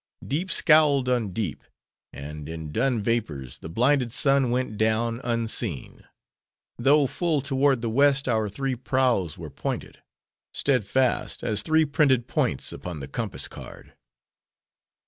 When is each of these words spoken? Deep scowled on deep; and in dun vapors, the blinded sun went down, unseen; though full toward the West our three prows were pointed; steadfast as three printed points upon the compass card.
Deep 0.25 0.51
scowled 0.51 1.07
on 1.07 1.29
deep; 1.29 1.63
and 2.11 2.49
in 2.49 2.71
dun 2.71 3.03
vapors, 3.03 3.59
the 3.59 3.69
blinded 3.69 4.11
sun 4.11 4.49
went 4.49 4.75
down, 4.75 5.21
unseen; 5.23 6.03
though 6.79 7.05
full 7.05 7.39
toward 7.39 7.83
the 7.83 7.87
West 7.89 8.27
our 8.27 8.49
three 8.49 8.73
prows 8.73 9.37
were 9.37 9.51
pointed; 9.51 10.01
steadfast 10.55 11.43
as 11.43 11.61
three 11.61 11.85
printed 11.85 12.27
points 12.27 12.73
upon 12.73 12.99
the 12.99 13.07
compass 13.07 13.47
card. 13.47 13.93